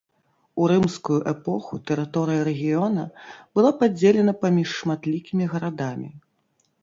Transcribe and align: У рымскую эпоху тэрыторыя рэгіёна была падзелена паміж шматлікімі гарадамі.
У 0.61 0.69
рымскую 0.69 1.17
эпоху 1.31 1.77
тэрыторыя 1.89 2.41
рэгіёна 2.47 3.03
была 3.59 3.71
падзелена 3.83 4.33
паміж 4.45 4.69
шматлікімі 4.81 5.45
гарадамі. 5.55 6.09